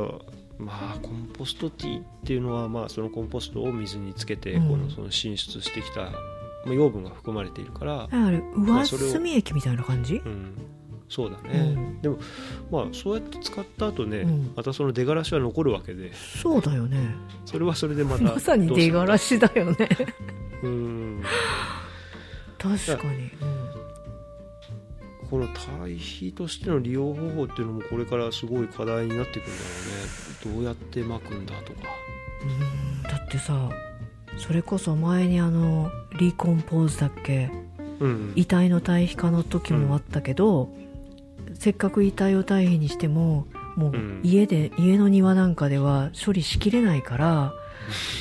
[0.58, 4.68] まあコンポストティーっていうのはまあそのコンポストを水につけて、うん。
[4.68, 6.10] このその進出してきた、ま
[6.68, 10.22] あ、養分が含まれているから、あれ上澄液みたいな感じ？
[10.24, 10.54] うん、
[11.08, 12.00] そうだね、うん。
[12.02, 12.18] でも
[12.70, 14.52] まあそうやって使った後ね、うん。
[14.54, 16.14] またその出がらしは残るわけで。
[16.14, 17.14] そうだよね。
[17.44, 19.88] それはそれでまたまさに出がらししだよね。
[20.62, 21.22] うん。
[22.58, 23.30] 確かに、
[25.32, 29.62] この堆肥としての利用方法っていうのもこれからすごい課題になってくるんだ
[30.44, 30.56] ろうね。
[30.56, 31.78] どうやってまくんだとか。
[32.42, 33.70] うん、うんだってさ
[34.36, 37.50] それこそ前にあのリコンポーズだっけ？
[38.00, 40.68] うん遺体の堆肥化の時もあったけど、
[41.54, 44.20] せっかく遺体を堆肥にしてももううん。
[44.22, 47.54] 家で、家の庭なんかでは処理しきれないから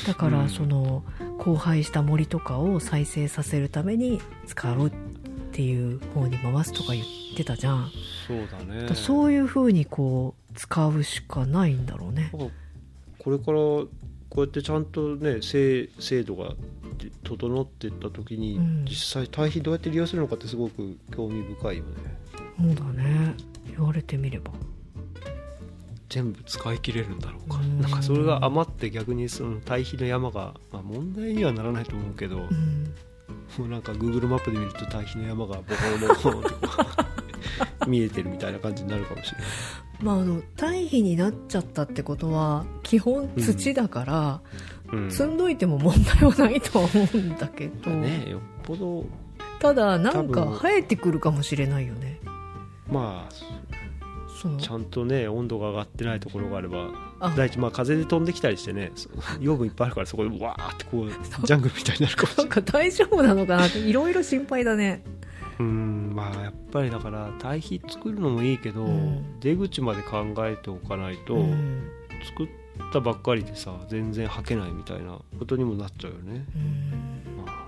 [0.06, 0.32] だかうん。
[0.32, 1.04] らその
[1.38, 4.92] 荒廃した森とかを再生させるために使う
[5.52, 7.04] っていう方に回すとか言っ
[7.36, 7.90] てたじゃん、
[8.26, 8.88] そうだね。
[8.94, 12.32] そういう風にこう使うしかないんだろうね。
[13.18, 13.88] これからこ
[14.36, 16.54] うやってちゃんとね制制度が
[17.22, 18.84] 整っていった時に、うん。
[18.86, 21.90] 実際堆肥どうやって利用するのかってすごく興味深いよね。
[22.58, 23.34] そうだね。
[23.68, 24.52] 言われてみれば。
[26.08, 27.58] 全部使い切れるんだろうか。
[27.58, 27.78] うん。
[27.82, 32.94] なんかそれが余って逆にその堆肥の山が、まあ、問題にはならないと思うけど、うん
[33.58, 36.84] もうなんか Google マップで見ると堆肥の山がボコボコボコってこ
[37.86, 39.48] う 見えてるみたいな感じになるかもしれない。
[40.00, 44.40] まああの堆肥になっちゃったってことは基本土だから、
[44.92, 45.10] うん。
[45.10, 49.04] 積んどいても問題はないとは思うんだけど、ねよっぽど。
[49.60, 52.20] ただなんか生えてくるかもしれないよね。
[52.88, 53.34] まあ
[54.40, 56.88] そのちゃんとね温度が上がってないところがあれば
[57.22, 57.30] あ。
[57.36, 59.08] 大地まあ風で飛んできたりしてねそ
[59.40, 61.10] 養分いっぱいあるからそこで わーってこう
[61.46, 62.50] ジャングルみたいになるかもしれない。
[62.50, 65.02] なんか大丈夫なのかなっていろいろ心配だね。
[65.58, 69.40] うんまあやっぱりだから堆肥作るのもいいけど、うん。
[69.40, 71.82] 出口まで考えておかないと、うん。
[72.24, 72.48] 作っ
[72.88, 76.44] ったばっかりでさ全然履けないみたいなことにもなっちゃうよね、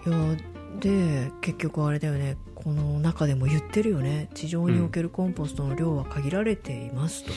[0.06, 0.12] うん。
[0.12, 0.36] いや
[0.84, 4.28] で結局あれだよねこの中でも言ってるよね。
[4.34, 7.32] 地上におけるコンポストの量は限られていますと、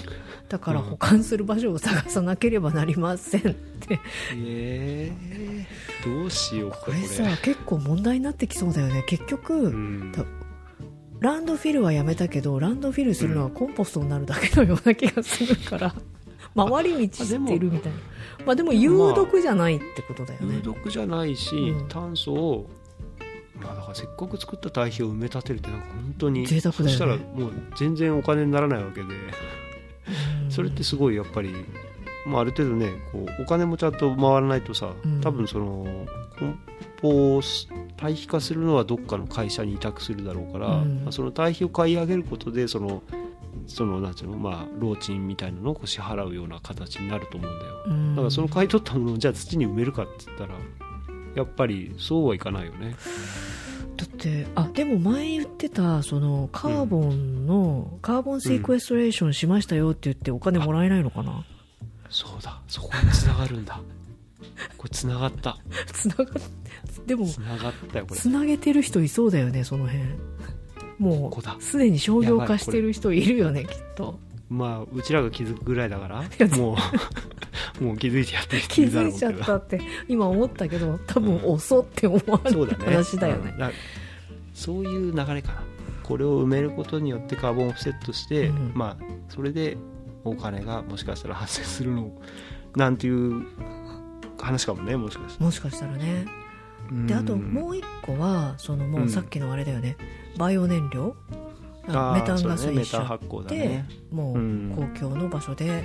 [0.50, 4.00] だから保管する場所を探さなければなりませんって。
[4.36, 9.04] えー、どうしようかこれさ結構問題になってきそうだよね。
[9.08, 10.12] 結局、うん。
[10.12, 10.26] だ
[11.20, 15.96] ランドフィルはやめたけどランドフィルするのはコンポストになるだけのような気がするから、
[16.56, 17.98] 回り道してるみたいな。
[18.46, 20.56] まあでも有毒じゃないってことだよね。
[20.58, 21.88] 有、毒じゃないし、うん。
[21.88, 22.70] 炭素を
[23.62, 26.48] まあだからせっかく作った堆肥を埋め立てるってなんか本当にね。
[26.48, 29.08] そしたらもう全然お金にならないわけで。
[29.08, 30.52] うん。
[30.52, 31.54] それってすごいやっぱり、
[32.26, 35.22] まあ、ある程度ねこうお金もちゃんと回らないとさ、うん。
[35.22, 35.86] 多分その
[36.38, 36.60] 梱
[37.02, 37.68] 包す
[37.98, 41.04] 堆肥化するのはどっかの会社に委託するだろうから、うん。
[41.04, 43.04] まあその堆肥を買い上げることでその
[43.66, 47.74] そのなんていうのまあ労賃みたいなのを支払うような形になると思うんだよ。
[47.88, 48.16] うん。
[48.16, 50.54] だからその買い取ったものをじゃあ土に埋めるかって言ったら
[51.38, 52.96] やっぱりそうはいかないよね。
[53.96, 61.46] だってあでも前言ってたそのカーボンの、カーボンセクエストレーションしましたよって言ってお金もらえないのかな？
[62.10, 62.60] そうだ。
[62.68, 63.80] そこに繋がるんだ。
[64.78, 65.58] これ繋がった。
[65.94, 66.28] つながっ
[67.06, 68.20] でも繋がったよこれ。
[68.20, 70.04] つなげてる人いそうだよねその辺。
[70.98, 74.20] もうすでに商業化してる人いるよねきっと
[74.50, 76.78] まあうちらが気づくぐらいだからやも
[77.80, 82.86] う もう気づいてやって気づいちゃったって今思ったけど多分遅って思われるそうだね。
[82.86, 83.52] 話だよね。
[83.52, 83.58] うん。
[83.58, 83.72] だ
[84.54, 85.64] そういう流れかな。
[86.04, 88.72] これを埋めることによってカーボンオフセットして、うん。
[88.74, 89.78] まあそれで
[90.24, 92.12] お金がもしかしたら発生するの
[92.76, 93.46] なんていう
[94.40, 95.44] 話かもねもしかして。
[95.44, 96.26] もしかしたらね。
[97.06, 99.98] であともう一個はそのもうさっきのあれだよね、
[100.38, 101.47] バイオ燃料あ
[101.88, 103.86] メタンガスにしちゃっタン発酵だて、ね。
[104.12, 105.84] もううん公共の場所で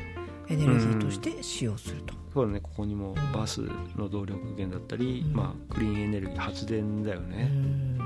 [0.48, 3.32] エネルギーとして使用すると、そうだねここにもうん。
[3.32, 3.60] バス
[3.96, 5.34] の動力源だったり、うん。
[5.34, 7.98] まあ、クリーンエネルギー発電だようね、ん。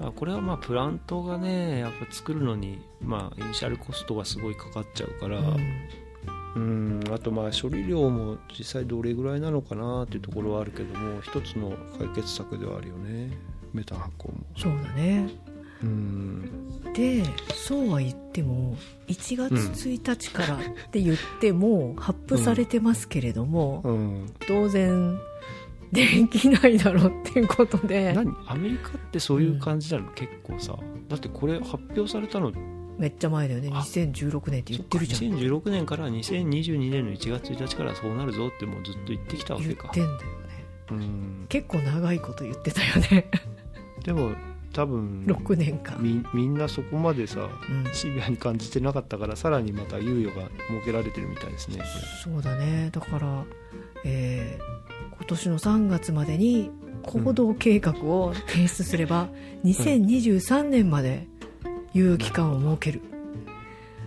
[0.00, 5.40] あこれはまあプラントがねやっぱ作るのにまあイニシャルコストがすごいかかっちゃうから。
[6.54, 7.00] うん。
[7.10, 13.30] あとまあ処理量も実際どれぐらいなのかなっていうところはあるけども一つの解決策ではあるよね。
[13.72, 14.34] メタン発酵も。
[14.56, 15.30] そうだね。
[15.46, 15.51] うん
[16.94, 18.76] でそうは言っても
[19.08, 19.54] 1月
[19.88, 20.58] 1日からっ
[20.90, 24.32] て言っても発布されてますけれども、うん。
[24.46, 25.18] 当然
[25.90, 28.12] できないだろうっていうことで。
[28.12, 28.34] 何？
[28.46, 30.76] アメリカってそういう感じなの、結構さ。
[31.08, 32.52] だってこれ発表されたの？
[32.98, 33.70] めっちゃ前だよね。
[33.72, 33.80] あ。
[33.80, 35.20] 2016年って言ってるじゃん。
[35.20, 39.88] そっか2016年から2022年の1月1日からそうなるぞってもうずっと言ってきたわ言けか。
[39.88, 40.24] ってんだよね。
[40.90, 41.46] うん。
[41.48, 43.30] 結構長いこと言ってたよね。
[44.04, 44.32] でも
[44.72, 51.84] 多分6年間、みみんなそこまでさうん、シビアに感じてなかったからさらにまた猶予が設けられてるみたいですねこ
[52.24, 52.90] そうだね。
[52.90, 53.44] だから、
[54.04, 54.82] えー
[55.22, 56.72] 今年の3月までに
[57.04, 59.28] 行動計画を提出すれば、
[59.64, 61.28] 2023年まで
[61.94, 63.00] 猶予期間を設ける。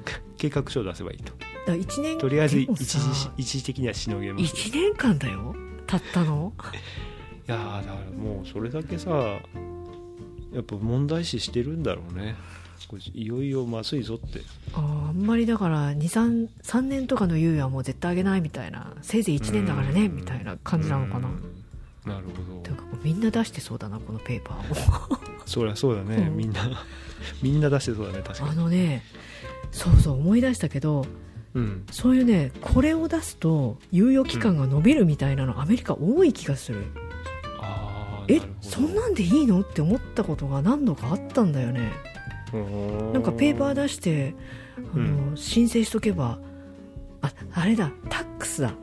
[0.05, 1.31] れ計画書を出せばいいと。
[1.31, 4.43] だから1年とりあえず一時さ一時的にはしのげます。
[4.43, 5.55] 1年間だよ。
[5.87, 6.53] たったの。
[7.47, 9.39] いやーだからもうそれだけさ
[10.55, 12.35] やっぱ問題視してるんだろうね。
[13.13, 14.41] いよいよまずいぞって。
[14.73, 18.93] あーあんまりだから23 3年とかの猶予はもう絶対あげないみたいな。
[19.01, 20.15] せいぜい1年だからねうん。
[20.15, 21.27] みたいな感じなのかな。
[21.27, 22.11] うん。
[22.11, 22.61] なるほど。
[22.61, 25.19] てかこうみんな出してそうだなこのペーパーを。
[25.45, 26.37] そりゃそうだね、うん。
[26.37, 26.61] みんな
[27.41, 29.03] みんな出してそうだね確かあにのね
[29.71, 31.05] そうそう思い出したけど
[31.53, 31.85] うん。
[31.91, 36.85] そういうねこれを出すと猶予期間が延びるみたいなの、アメリカ多い気がする
[38.27, 39.61] えそんなんでいいの？
[39.61, 41.91] って思ったことが何度かあったんだよね。
[43.13, 44.33] なんかペーパー出して
[44.77, 46.39] あの、う申請しとけば
[47.21, 48.73] ああれだタックスだ。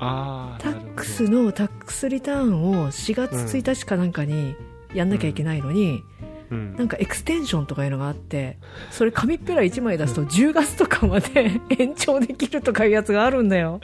[0.00, 4.56] ああタックスのタックスリターンを4月1日かなんかに
[4.94, 6.02] やんなきゃいけないのに、
[6.50, 6.76] うん。
[6.76, 8.58] なんかエクステンションとかいうのがあって
[8.90, 13.80] それ紙っぺら1枚出すと10月とかまで 延長できるとかいうやつがあるんだよ、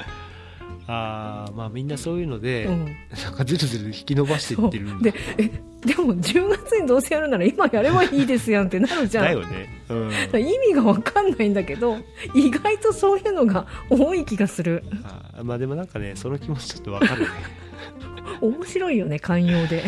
[0.89, 5.11] ああまあみんなそういうので、うん、なんかずるずる引き伸ばしていってるんだ。
[5.11, 5.51] でえ
[5.85, 9.25] でも10月にどうせやるなら今やればいいですやんってなるじゃん。
[9.25, 11.99] だよね、うん、意味が分かんないんだけど
[12.35, 14.85] 意外とそういうのが多い気がする。
[15.05, 17.29] あーまあでもなんかねその気持ちちょっとわかるね。
[18.41, 19.85] 面白いよね寛容で。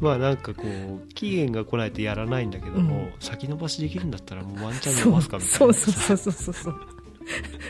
[0.00, 3.12] まあなんかこう期限が来ないとやらないんだけども、うん。
[3.20, 5.56] 先延ばしできるんだったらもうワンチャンそう伸ばすかみたいな。
[5.56, 6.95] そうそうそうそうそう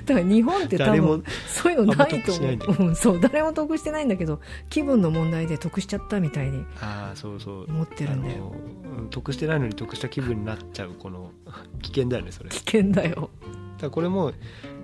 [0.05, 7.65] だから日本って多誰も分そういうのないと思う、うん、そう誰も得してないんだけど気分の問題で得しちゃったみたいにああそうそう。
[7.69, 8.55] 思ってるんだよ。
[9.11, 11.31] 得してないのに得した気分になっちゃうこの
[11.83, 12.51] 危険だよねそれ。
[12.51, 13.31] 危険だよ。
[13.77, 14.33] だからこれも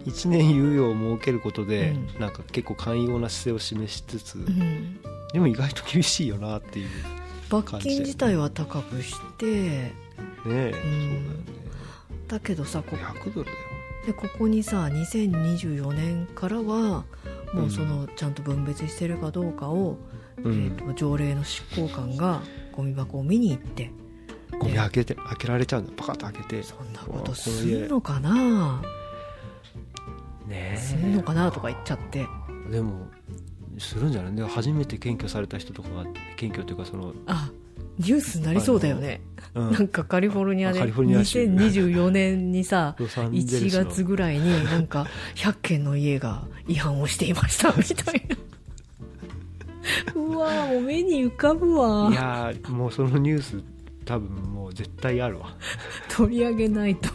[0.06, 2.20] 1年猶予を設けることで、うん。
[2.20, 5.00] なんか結構寛容な姿勢を示しつつ、うん。
[5.32, 6.92] でも意外と厳しいよなっていうね。
[7.48, 9.92] 罰金自体は高くしてえ、
[10.42, 11.52] そうだよね。
[12.28, 13.56] だけどさこ100ドルだよ
[14.06, 17.04] でここにさ2024年からは
[17.54, 19.98] もうそのちゃんと分別してるかどうかを、
[20.42, 20.52] うん。
[20.52, 23.90] えー、と条例の執行官がゴミ箱を見に行って。
[24.58, 26.62] ゴミ開けて開けられちゃうんだパカッと開けて。
[26.62, 28.82] そんなことすの家んのかな？
[30.48, 30.76] ねえ。
[30.76, 31.52] すんのかな？
[31.52, 32.26] とか言っちゃって。
[32.70, 33.06] でも
[33.78, 34.34] するんじゃない？
[34.34, 36.04] で初めて検挙された人とかが
[36.36, 37.50] 検挙というかその、あ
[37.98, 39.20] ニュースになりそうだよね、
[39.55, 39.72] うん。
[39.72, 41.44] なんかカリフォルニアでカリフォルニア州。
[41.44, 43.85] 2024年にさロサンゼル1スの。
[43.90, 48.37] 月ぐらいになんか100件の家が違反をしていましたみたいな。
[50.14, 52.09] うわーもう目に浮かぶわ。
[52.11, 53.62] いやーもうそのニュース
[54.05, 55.57] 多分もう絶対あるわ。
[56.09, 57.11] 取り上げないと。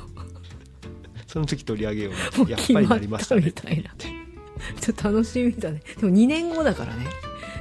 [1.26, 2.14] その時取り上げよう
[2.46, 2.50] な。
[2.50, 3.90] やっぱり決まっなりましたたねみたいな。
[4.80, 5.82] ちょっと楽しみだね。
[6.00, 7.06] でも2年後だからね。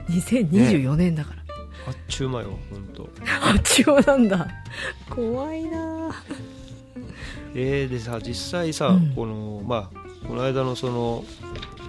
[0.09, 1.46] 2024年だから、あっ
[2.09, 3.09] ちゅう間よ本当。
[3.43, 4.49] あっち側なんだ。
[5.11, 6.15] 怖いな。
[7.55, 9.13] えー、でさ実際さ、うん。
[9.15, 11.25] このまあこの間のその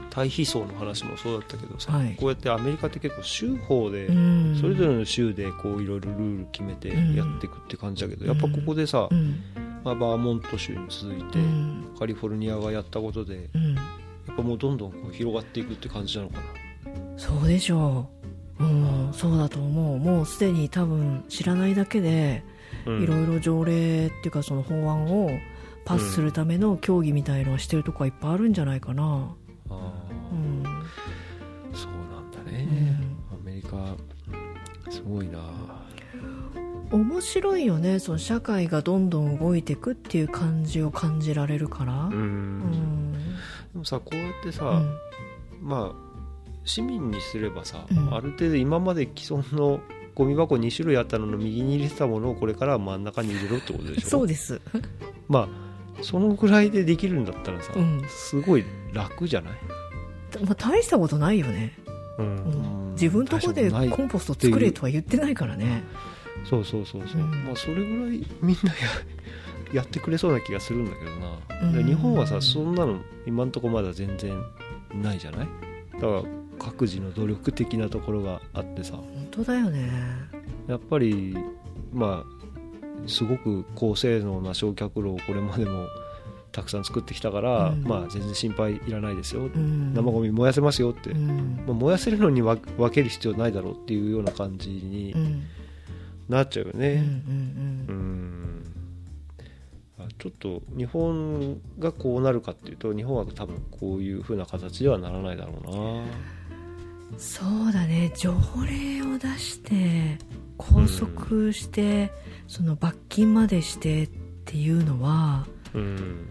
[0.10, 2.16] 対比層の話もそうだったけどさ、はい。
[2.16, 4.58] こうやってアメリカって結構州法で、うん。
[4.60, 9.44] それぞれの州でこういろいろルール決めてやっていくって感じだけど、やっぱここでさ、うん。
[9.84, 11.96] まあ、バーモント州に続いて、うん。
[12.00, 13.76] カリフォルニアがやったことでうん。
[13.76, 13.82] や
[14.34, 16.44] っぱもうどんどんこう広がっていくって感じなのかな。
[17.18, 18.17] そうでしょう
[18.60, 20.00] うんそうだと思う。
[20.00, 22.44] もうすでに多分知らないだけで
[22.86, 23.04] うん。
[23.04, 25.30] いろいろ条例っていうかその法案を
[25.86, 29.36] パスするための協議みたいのをしてるとこはいっぱいあるんじゃないかな。
[29.70, 29.94] あ
[30.32, 33.18] うん、ーそうなんだうね、ん。
[33.34, 33.96] アメリカ
[34.90, 35.40] すごいな。
[36.92, 38.00] 面白いよね。
[38.00, 41.94] その社会がどんどん動いていくっていう感じを感じられるから。
[42.06, 43.12] うん、うん。
[43.74, 44.98] でもさこうやってさ、うん。
[45.62, 46.07] まあ
[46.68, 48.14] 市民にすればさ、うん。
[48.14, 49.80] ある程度今まで既存の
[50.14, 54.10] ゴミ箱2種類あったのの右に入れてたものをこれからは真ん中に入れろってことでしょ？
[54.10, 54.60] そうです。
[55.30, 58.04] まあそのぐらいでできるんだったらさ、うん。
[58.08, 59.54] すごい楽じゃない、
[60.44, 61.74] まあ大したことないよね、
[62.20, 62.26] うん。
[62.26, 62.92] うん。
[62.92, 65.84] 自分とこでコンポスト作れとは言ってないからね。
[66.46, 67.30] そうそうそうそう、うん。
[67.46, 68.78] まあそれぐらいみんなや
[69.74, 74.34] やってくれそうな気がするんだけどな、日本はさそんなの今んとこまだ全然
[75.02, 75.48] ないじゃない？
[75.96, 76.24] だから
[76.60, 78.94] 各自の努力的なところがあってさ。
[78.96, 79.90] 本当だよね。
[80.68, 81.36] やっぱり
[81.94, 82.38] まあ
[83.08, 85.88] すごく高性能な焼却炉をこれまでも
[86.52, 87.84] たくさん作ってきたから、うん。
[87.84, 89.94] まあ全然心配いらないですよ、うん。
[89.94, 91.64] 生ゴミ燃やせますよって、うん。
[91.68, 95.44] まあ燃やせるのに分分ける必要ないだろうっていうような感じにうん。
[96.28, 96.94] なっちゃうようんね、
[97.88, 98.64] うん。
[100.18, 105.78] ちょっと日本がこうなるかっていうと日本は多分こういう風な形ではならないだろうな。
[105.78, 106.06] うん
[107.18, 108.12] そうだね。
[108.16, 108.34] 条
[108.70, 110.18] 例を出して
[110.58, 112.12] 拘束して、
[112.48, 114.10] その罰金までしてっ
[114.46, 116.30] ていうのはうん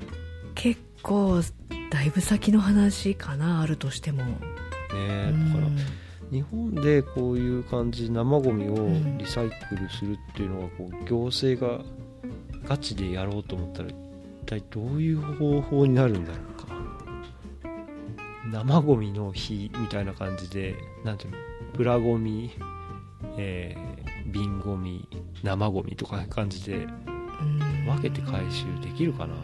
[0.55, 1.41] 結構
[1.91, 4.35] だいぶ先の話かなあるとしても、ね
[4.93, 5.53] うん。
[5.53, 5.71] だから
[6.31, 9.19] 日本でこういう感じ生ゴミをん。
[9.19, 11.85] リサイクルするっていうのはこう行政が
[12.69, 13.95] ガチでやろうと思ったら一
[14.47, 16.56] 体どういう方法になるんだろう。
[16.56, 16.56] か
[18.53, 21.39] 生ゴミの日みたいな感じでなんていうの？
[21.75, 22.53] プラゴミ、
[23.37, 25.09] えー、瓶ゴミ
[25.43, 26.89] 生ゴミとかいう感じでう
[27.45, 27.87] ん。
[27.87, 29.35] 分けて回収できるかな、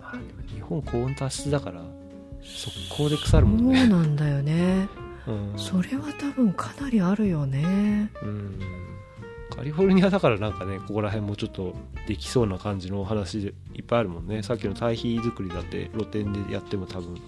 [0.00, 1.80] まあ、でも日本高温多湿だから
[2.42, 4.88] 速攻で腐るもんそうねなんだよね。
[5.28, 5.54] うん。
[5.56, 8.10] それは多分かなりあるよね。
[8.22, 8.58] うん
[9.54, 11.74] カリフォルニアだからなんかねここら辺もちょっと
[12.06, 14.42] できそうな感じのお話でいっぱいあるもんね。
[14.42, 17.20] さっきの堆肥作りだって露店でやっても多分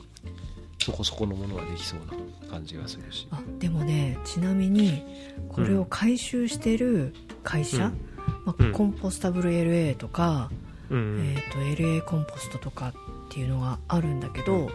[0.84, 3.26] そこそこのものができそうな感じがするし。
[3.30, 5.02] あでもねちなみに
[5.48, 7.92] これを回収してる会社、うん。
[8.44, 8.72] まあうん。
[8.72, 10.50] コンポスタブル LA とか、
[10.90, 11.34] うん。
[11.34, 12.92] えー、と LA コンポストとかっ
[13.30, 14.70] ていうのがあるんだけど、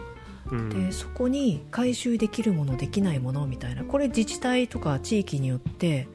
[0.50, 0.68] うん。
[0.68, 6.08] でそこに回収できるものできないものみたいなこれ自治体とか地域によって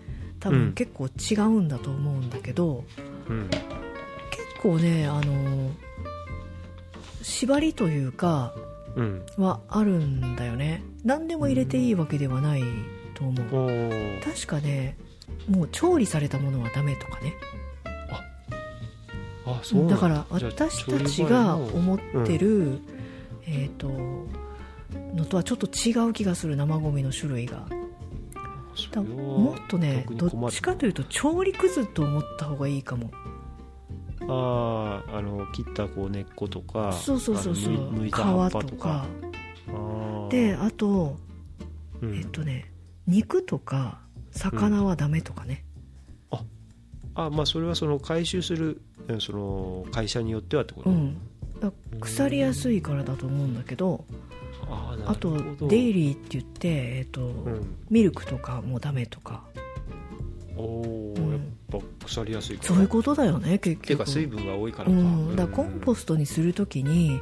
[0.46, 0.60] 多うん。
[0.66, 2.84] 分結構違うんだと思うんだけど、
[3.28, 3.50] うん。
[3.50, 3.62] 結
[4.62, 5.72] 構ねあの
[7.24, 8.54] 縛りというか
[8.96, 9.26] うん。
[9.38, 10.84] はあるんだよね。
[11.04, 12.64] 何でも入れていいわけではない
[13.16, 14.22] と思う、おー。
[14.22, 14.98] 確かね
[15.50, 17.34] もう調理されたものはダメとかね。
[19.48, 19.98] あそうだ。
[19.98, 22.80] から私たちが思ってる、
[23.46, 23.88] えっ、と
[25.14, 26.56] のとはちょっと違う気がする。
[26.56, 27.68] 生ゴミの種類が
[29.02, 33.12] もっとねどっちかというと調理くずと思った方がいいかも。
[34.28, 38.06] あああの切ったこう根っことかそうそうそうそう。
[38.06, 39.06] 皮ぱとか。
[40.30, 41.18] であと
[42.02, 42.16] うん。
[42.18, 42.72] えっ、とね
[43.08, 44.02] 肉とか
[44.32, 45.64] 魚はダメとかね、
[47.16, 51.18] あまあそれはその回収するうんその会社によってはってこと、うん。
[51.60, 54.06] だ腐りやすいからだと思うんだけど
[54.70, 55.38] あと
[55.68, 59.43] デイリーって言って、えっとうん、ミルクとかもダメとか。
[60.57, 61.32] おお、うん。
[61.32, 61.39] やっ
[61.70, 67.20] ぱ腐りやすいそういうことだよね結ていうか局水分が多いからか、うん、だからコンポストにするときに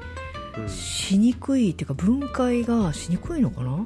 [0.57, 0.69] うん。
[0.69, 3.85] しにくいっていうか分解がしにくいのかな？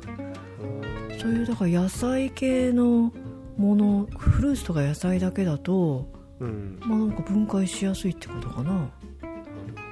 [1.20, 3.14] そういうだから野菜系の
[3.58, 6.78] ものフルーツとか野菜だけだとうん。
[6.82, 8.90] まあなんか分解しやすいってことかな。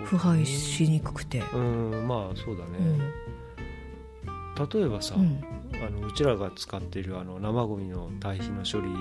[0.03, 1.41] 腐敗しにくくて。
[1.53, 2.07] うん。
[2.07, 2.99] まあそうだうね、ん
[4.57, 5.43] 例えばさ、うん。
[5.85, 8.99] あのうちらが使ってるあの生ゴミの堆肥の処理の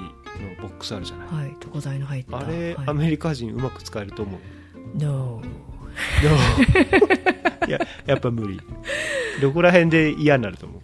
[0.61, 2.39] ボックスあるじゃない、はい床材の入った。
[2.39, 2.89] あれ、はい。
[2.89, 4.41] アメリカ人うまく使えると思う
[4.99, 5.41] ？No
[7.69, 8.61] いややっぱ無理。
[9.41, 10.81] どこら辺で嫌になると思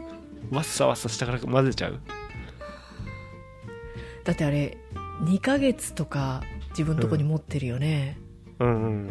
[0.50, 0.54] う？
[0.54, 2.00] わっさわっさ下から混ぜちゃう？
[4.24, 4.76] だってあれ
[5.22, 8.18] 2ヶ月とか自分のとこに持ってるよね、
[8.60, 9.10] うんうん。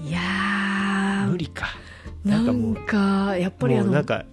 [0.00, 1.30] いやー。
[1.30, 1.66] 無理か
[2.24, 4.24] ななんかやっぱりあのなんか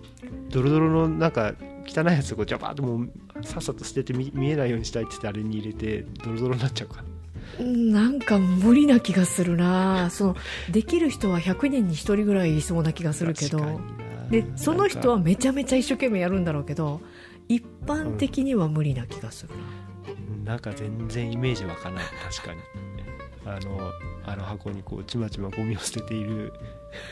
[0.49, 1.53] ドロドロのなんか
[1.85, 3.09] 汚いやつをジャバーッともう
[3.43, 7.03] さっさと捨てて見見えないようにしたいって言ってあれに入れてドロドロになっちゃうか。
[7.59, 10.09] うんなんか無理な気がするな。
[10.09, 10.35] その
[10.69, 13.81] できる人は100人に1人ぐらいいそうな気がするけど。
[14.29, 17.01] でその人はめちゃめちゃ一生懸命やるんだろうけど
[17.49, 19.53] 一般的には無理な気がする
[20.45, 22.05] な、なんか全然イメージ湧かない。
[22.31, 22.61] 確かに
[23.45, 23.91] あの
[24.25, 26.53] あの箱にこうちまちまゴミを捨てている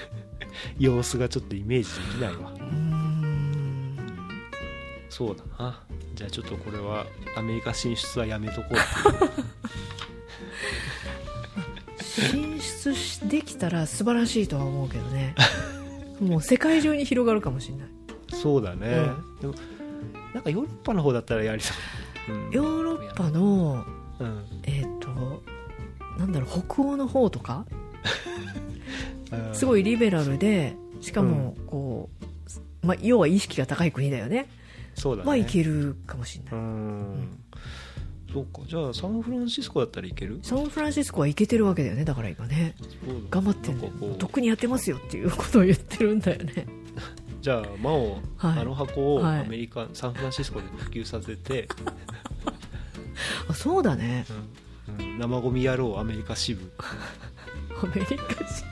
[0.77, 2.51] 様子がちょっとイメージできないわ。
[2.51, 3.97] うーん。
[5.09, 5.83] そうだな。
[6.13, 7.05] じゃあちょっとこれは
[7.35, 8.73] アメリカ進出はやめとこう。
[8.73, 8.75] っ
[12.31, 15.35] ていう進出しできたら素晴らしいとは思うけどね。
[16.21, 17.87] もう世界中に広がるかもしれない。
[18.33, 19.11] そうだね、
[19.41, 19.55] でも
[20.33, 21.73] なんかヨーロッパの方だったらやりそ
[22.29, 22.51] う、うん。
[22.51, 23.85] ヨーロッパの
[24.19, 24.45] うん。
[24.63, 24.78] え
[26.19, 27.65] なんだろう北欧の方とか？
[29.31, 32.09] うんすごいリベラルでしかもこ
[32.83, 34.49] う、まあ、要は意識が高い国だよね。
[34.95, 35.29] そうだね。
[35.29, 37.29] はいけるかもしれうない、ん。
[38.33, 38.61] そうか。
[38.67, 40.39] じゃあサンフランシスコだったらいける？
[40.41, 42.75] サンフランシスコはいけてるわけだよねだから今ね。
[43.29, 43.91] 頑張ってんだよ。
[43.91, 44.17] なんかこう。
[44.17, 46.65] とっくにやってますよっていうことを言ってるんだよね。
[47.41, 48.59] じゃあマオ、はい。
[48.59, 49.41] あの箱をはい。
[49.41, 51.67] アメリカ、サンフランシスコで普及させて、
[53.47, 54.25] あそうだね。
[54.29, 54.35] うん
[54.99, 56.71] うん生ゴミ野郎アメリカ支部。
[57.83, 58.65] アメリカ人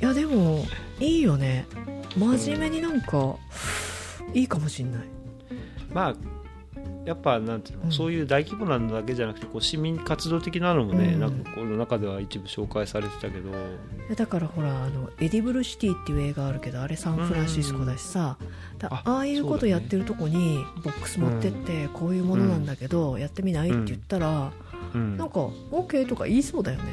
[0.00, 0.64] いやでも
[1.00, 1.66] いいよね。
[2.16, 3.36] 真面目になんか
[4.32, 5.02] いいかもしんない。
[5.92, 6.14] まあ
[7.04, 7.92] やっぱなんていうの、うん。
[7.92, 11.20] そういう大規模なのだけじゃなくてこう市民活動的なのもね、うん。
[11.20, 13.50] なんかこの中では一部紹介されてたけど。
[14.14, 18.36] だからほらあのエディブルシティっていう映画あるけどあれサンフランシスコだしさ、
[18.78, 23.70] だあああいうことやってるとこにボックス持ってって、こういうものなんだけど、やってみない？
[23.70, 26.84] って言ったら、うんなんか OK とか言いそうだよね。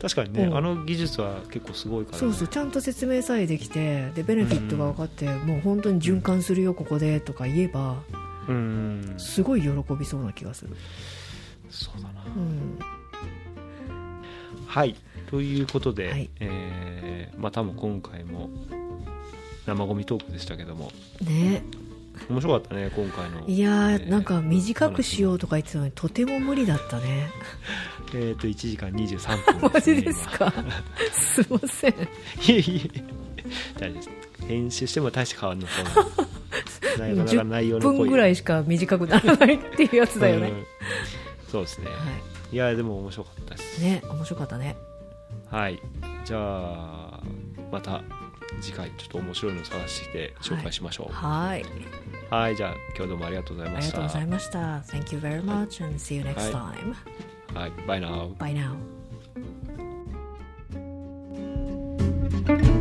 [0.00, 0.56] 確かにね、うん。
[0.56, 8.02] あの技術は結構すごいから、ね、そうそうちゃんと説明さえできてでベネフィットが分かって、もう本当に循環するよここでとか言えば
[8.48, 8.56] うん
[9.10, 9.18] うん。
[9.18, 10.76] すごい喜びそうな気がする、
[11.70, 12.24] そうだな。
[12.24, 12.78] うん、
[14.66, 14.96] はい。
[15.30, 16.30] ということで、はい。
[16.40, 18.50] えーまあ多分今回も
[19.66, 20.90] 生ゴミトークでしたけども。
[21.22, 21.62] ね
[22.28, 23.46] 面白かったね今回の。
[23.46, 27.30] いやー、えーなんか短くしようとか言ってたのにとても無理だったね。
[28.14, 30.52] えっ、と1時間23分 マジですか？
[31.12, 31.94] すいません。
[31.94, 32.06] 今
[32.48, 33.04] いえいえ。
[33.78, 34.10] 大丈夫です。
[34.46, 35.90] 編集しても大して変わんのそうな。
[37.12, 37.98] んなかなか内容10の濃い。
[38.00, 40.48] 分ぐらいしか短くならないっていうやつだよね。
[40.50, 40.66] うん、
[41.50, 41.86] そうですね。
[41.86, 41.92] は
[42.52, 42.56] い。
[42.56, 43.80] やでも面白かったです。
[43.80, 44.76] いね面白かったね。
[45.50, 45.80] はい。
[46.24, 47.20] じゃあ
[47.70, 48.02] また
[48.60, 51.12] 次回ちょっと面白いのを探して紹介しましょう。
[51.14, 51.62] はい。
[51.62, 51.70] はい、
[52.30, 54.58] はいじゃあ今日どうもありがとうございましたありがとうございました
[54.96, 56.94] Thank you very much and see you next time
[57.52, 58.54] はい、はい、Bye now Bye
[62.54, 62.79] now